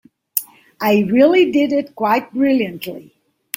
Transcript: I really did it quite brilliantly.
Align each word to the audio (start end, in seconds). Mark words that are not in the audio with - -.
I 0.81 1.05
really 1.11 1.51
did 1.51 1.71
it 1.71 1.93
quite 1.93 2.33
brilliantly. 2.33 3.13